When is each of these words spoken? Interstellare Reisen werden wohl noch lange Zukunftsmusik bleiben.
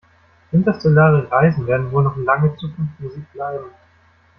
Interstellare 0.51 1.29
Reisen 1.31 1.67
werden 1.67 1.91
wohl 1.91 2.01
noch 2.01 2.17
lange 2.17 2.57
Zukunftsmusik 2.57 3.31
bleiben. 3.33 3.69